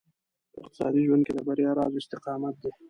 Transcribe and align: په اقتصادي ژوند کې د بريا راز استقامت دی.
په 0.51 0.57
اقتصادي 0.63 1.01
ژوند 1.07 1.23
کې 1.25 1.33
د 1.35 1.39
بريا 1.47 1.71
راز 1.79 1.93
استقامت 2.01 2.55
دی. 2.63 2.71